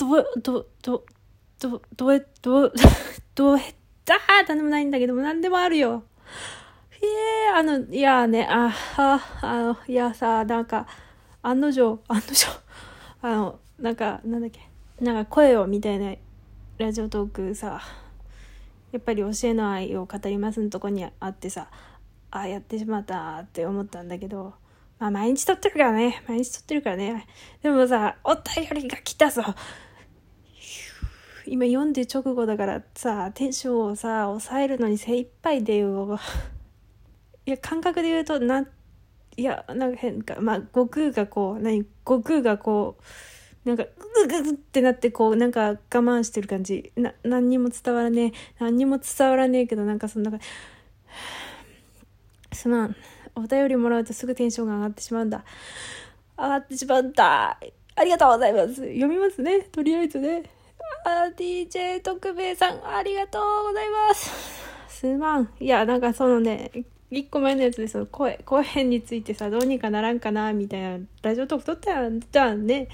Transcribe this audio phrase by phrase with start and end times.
[0.00, 1.04] ど、ど、ど、
[1.58, 2.72] ど、どえ、ど、
[3.34, 3.74] どえ、
[4.06, 6.04] だーなんでもないんだけども、なんでもあるよ。
[6.90, 10.86] へえ、あの、いやね、あ、は、あの、いやさ、なんか、
[11.42, 12.46] 案の定、案の定、
[13.20, 14.70] あの、なんか、なんだっけ、
[15.04, 16.14] なんか声をみたいな
[16.78, 17.82] ラジオトークさ、
[18.92, 21.68] やっぱり教えの愛を語りますのとこにあってさ、
[22.30, 24.54] あやってしまったって思ったんだけど、
[24.98, 27.26] まあ毎日撮ってるからね、毎日撮ってるからね。
[27.62, 29.42] でもさ、お便りが来たぞ。
[31.50, 36.16] 今読んで直後だからさ、テンションをさ、抑えるのに精一杯でよ。
[37.44, 38.64] いや、感覚で言うと、な、
[39.36, 42.98] いや、なんか変か、まあ、悟空がこう、何、悟空がこ
[43.64, 46.92] う、なんか、うぐぐってなってこう、なんか我慢してる感じ。
[46.94, 48.32] な、何にも伝わらねえ。
[48.60, 50.30] 何にも伝わらねえけど、なんかそんな、
[52.52, 52.96] すまん。
[53.34, 55.44] お便りもらうとすぐテンションが上がってしまうんだ。
[56.38, 57.58] 上がってしまった。
[57.96, 58.74] ありがとうございます。
[58.76, 59.62] 読みますね。
[59.62, 60.59] とりあえずね。
[61.04, 64.30] あ、DJ 特命さん、ありがとうございます。
[64.88, 65.52] すまん。
[65.58, 66.70] いや、なんかそのね、
[67.10, 72.88] 一個前のやつでその声、声についてさ、どうにかならんかな、みたいな、ラジオトーク撮ったやん、じゃんね。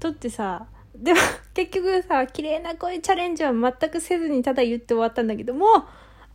[0.00, 1.20] 撮ってさ、でも
[1.54, 5.66] 結局さ、綺麗な声チャレンジは全くせずにただ言って終わったんだけども、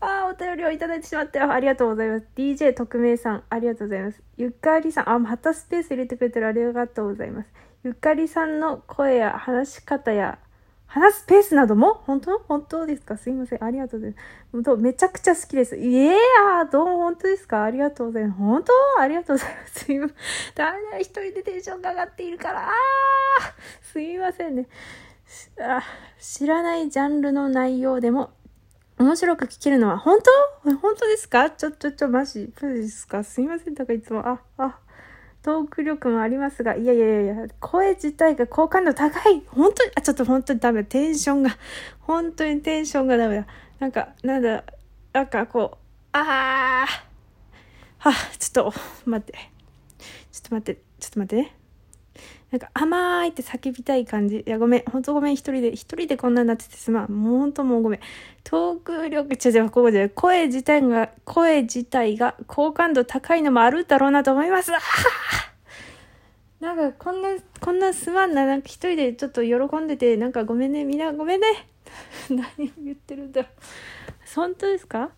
[0.02, 1.52] ああ、お便りをいただいてしまったよ。
[1.52, 2.28] ありがとうございます。
[2.36, 4.22] DJ 特命さん、ありがとうございます。
[4.38, 7.50] ゆかりさん、あ、またスペース入れてくれてるありがとうございます。
[7.84, 10.40] ゆかりさんの声や話し方や、
[10.92, 12.02] 話すペースなども？
[12.06, 12.40] 本当？
[12.40, 13.16] 本当ですか？
[13.16, 13.64] すいません。
[13.64, 14.16] ありがとうござい
[14.52, 14.82] ます。
[14.82, 15.78] めちゃくちゃ好きです。
[15.78, 17.64] いえー、どうも本当ですか？
[17.64, 18.38] ありがとうございます。
[18.40, 18.74] 本当？
[19.00, 19.86] ありがとうございます。
[19.86, 20.16] すいません。
[20.56, 22.68] だめだ、一人でテンションが上がっているから。
[22.68, 22.74] あー
[23.92, 24.68] すいませんね。
[25.62, 25.84] あ
[26.20, 28.32] 知らないジャンルの内容でも
[28.98, 30.18] 面白く聞けるのは本
[30.64, 30.72] 当？
[30.78, 31.52] 本当ですか？
[31.52, 33.24] ちょ、ちょ、ちょ、マジ、マジですか？
[33.24, 33.76] すいません。
[33.76, 34.80] だかいつも、あ、あ、
[35.42, 39.42] トーク力もありますが、いやいやいや声自体が好感度高い。
[39.48, 40.84] 本当に、あ、ちょっと本当にダメ。
[40.84, 41.58] テンションが、
[42.02, 43.48] 本当にテンションがダメだ。
[43.80, 44.64] なんか、なんだ、
[45.14, 45.78] なんかこう、
[46.12, 46.88] ああ、
[48.10, 48.74] はちょっと、
[49.06, 49.34] 待って。
[50.32, 51.56] ちょっと待って、ちょっと待ってね。
[52.52, 54.38] なんか甘いって叫びたい感じ。
[54.40, 54.84] いや、ごめん。
[54.86, 55.34] ほんとごめん。
[55.34, 57.12] 一人で、一人でこんなになっててすまん。
[57.12, 58.00] もうほんともうごめん。
[58.44, 64.72] トーク力、ちょ、ちょ、ここで、声自体が、声自体が好感度高いのもあるだろうなと思います。
[66.60, 67.30] なんかこんな、
[67.62, 68.46] こんなすまんな。
[68.46, 70.84] なんか一人でちょっと喜んでて、なんかごめんね。
[70.86, 71.48] みんなごめんね。
[72.30, 73.52] 何言ってるんだろう。
[74.36, 75.12] 本当ですか？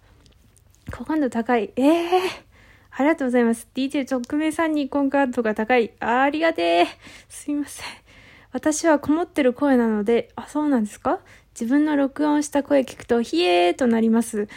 [0.95, 1.71] 好感度高い。
[1.77, 2.50] ええー
[2.93, 3.67] ありがとうございます。
[3.73, 5.91] DJ 特命さんに好感度が高い。
[5.99, 6.87] あありがてえ。
[7.29, 7.85] すいません。
[8.51, 11.19] 私はこもってる声なので、あ、そうなんですか？
[11.59, 14.49] 自分の録音した声聞くと、ひえーとなります。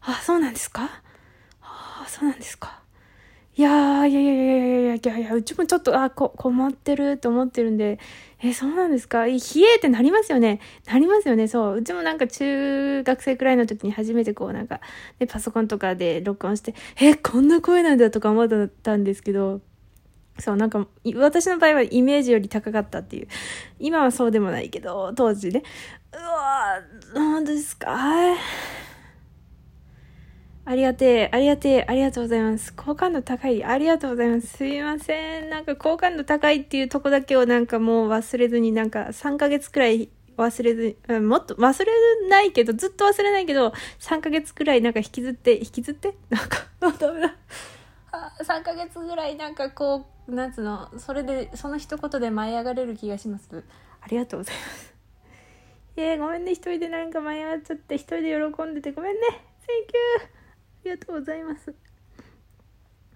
[0.00, 1.02] あ、そうなんですか？
[1.60, 2.80] あ、そうなんですか？
[3.54, 7.98] いやー、いやいやいやいやいやいやいや、うちもちょっと、あ、こ、困ってると思ってるんで、
[8.40, 9.24] え、そうなんですか？
[9.26, 11.76] 冷えってなりますよねなりますよねそう。
[11.76, 14.80] うちもなんか中学生くらいの時に初めてこうなんか、
[15.20, 19.60] ね、パソコンとかで録音して、え、こんな声なんだとか思ったんですけど、
[20.38, 20.86] そう、なんか、
[21.16, 23.28] 私の場合はイメージより高かったっていう。
[23.78, 25.62] 今はそうでもないけど、当時ね。
[26.12, 27.94] うわぁ、本当ですか？
[30.72, 32.72] ありがてえ、ありがてえ、ありがとうございます。
[32.72, 34.46] 好感度高い、ありがとうございます。
[34.46, 35.50] すいません。
[35.50, 46.14] なんか好感度高いっていうとこだけをなんかもう忘れずになんか3ヶ月くらい忘れずに、もっと忘れないけど、ずっと忘れないけど、3ヶ月くらいなんか引きずって、引きずって？
[46.30, 47.36] なんか、 ダメだ。
[48.42, 53.62] 3ヶ月ぐらいなんかこう、なんつうの、それで、その一言で舞い上がれる気がします。
[54.00, 54.94] ありがとうございます。
[55.96, 59.20] えー、ごめんね、一人でなんか舞い上がっちゃって、一人で喜んでてごめんね。
[59.68, 60.31] Thank you!
[60.84, 61.72] ありがとうございます。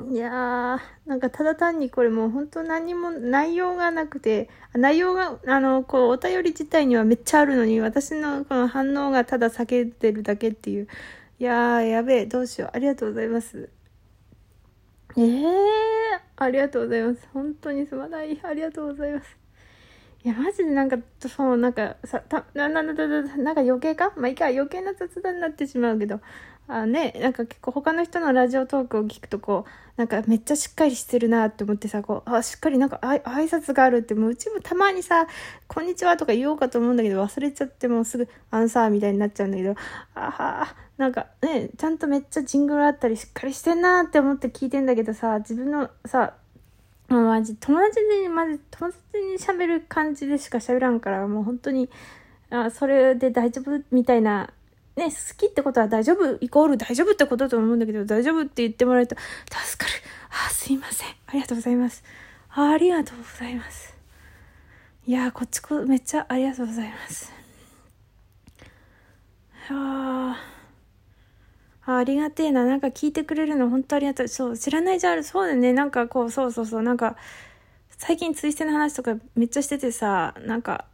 [0.09, 10.89] いやー、なんかただ単にこれもう本当何も内容がなくて、内容が、あの、こう、お便り自体にはめっちゃあるのに、私のこの反応がただ避けてるだけっていう。
[11.39, 12.71] いやー、やべえ、どうしよう。
[12.75, 13.71] ありがとうございます。
[15.17, 15.53] えー、
[16.37, 17.27] ありがとうございます。
[17.33, 18.39] 本当にすまない。
[18.45, 19.37] ありがとうございます。
[20.25, 24.13] いや、マジでなんか、そう、なんか、さ、た、な、な、な、な、なんか余計か？
[24.17, 26.21] まあ、いいか、余計な雑談になってしまうけど、
[26.69, 35.27] あね、なんか結構他の人のラジオトークを聞くとこう、なんかめっちゃしっかりしてるなって思ってさ、こう、あ、しっかりなんかあ挨拶があるって、もううちもたまにさ、
[35.69, 39.75] こんにちはとか言おうかと思うんだけど、忘れちゃってもうすぐアンサーみたいになっちゃうんだけど、
[40.15, 46.35] あはなんかね、ちゃんとめっちゃジングルあったりしっかりしてんなって思って聞いてんだけどさ、自分のさ、
[47.09, 51.89] もうマジ、友達に、マジ、友達に喋る感じでしか喋らんから、もう本当に、
[52.51, 54.51] あ、それで大丈夫みたいな、
[54.97, 59.17] ね、好きってことは大丈夫、イコール大丈夫ってことだと思うんだけど、大丈夫って言ってもらえると、
[59.51, 59.97] 助かる。
[60.47, 61.09] あ、すいません。
[61.27, 62.03] ありがとうございます。
[62.51, 63.97] ありがとうございます。
[65.09, 67.33] いやこっちこめっちゃありがとうございます
[69.71, 70.37] あ
[71.85, 77.17] ありがてえななんか聞いてくれるの本当ありがたいそう知らないジャンルそうだねなんかこうそうそうそうなんか
[77.91, 80.87] 最近ツイステの話とかめっちゃしててさなんか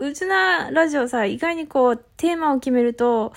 [0.00, 3.32] うちなラジオさ意外にこうテーマを決めると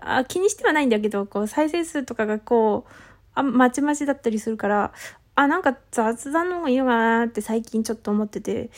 [0.00, 2.92] あ気にしてはないんだけどこう再生数とかがこう
[3.34, 4.92] あまちまちだったりするから
[5.36, 8.70] あ、なんか雑談の方がいいのかなって最近ちょっと思ってて。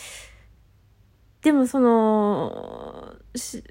[1.41, 3.17] でもその、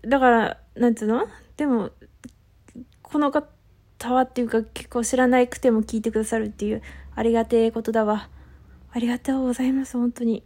[0.05, 1.25] だから、なんつうの？
[1.55, 1.91] でも、
[3.01, 3.47] この方
[4.13, 6.81] はっていうか結構知らなくても聞いてくださるっていう
[7.15, 8.27] ありがてえことだわ。
[8.91, 10.43] ありがとうございます、本当に。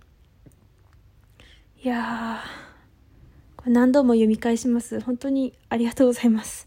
[1.86, 5.00] いやー、これ何度も読み返します。
[5.02, 6.64] 本当にありがとうございます。